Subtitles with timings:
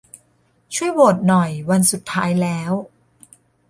[0.75, 2.71] ช่วยโหวตหน่อย วันสุดท้ายแล้ว